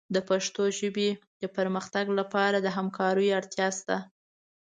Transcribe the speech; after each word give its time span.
د 0.15 0.17
پښتو 0.29 0.63
ژبې 0.79 1.09
د 1.41 1.43
پرمختګ 1.57 2.05
لپاره 2.19 2.57
د 2.61 2.67
همکاریو 2.77 3.35
اړتیا 3.39 3.67
شته. 3.77 3.97